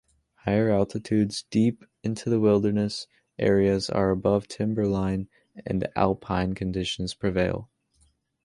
Higher 0.33 0.71
altitudes 0.71 1.43
deep 1.51 1.85
into 2.01 2.27
the 2.31 2.39
wilderness 2.39 3.05
areas 3.37 3.87
are 3.87 4.09
above 4.09 4.47
timberline 4.47 5.29
and 5.63 5.87
alpine 5.95 6.55
conditions 6.55 7.13
prevail. 7.13 7.69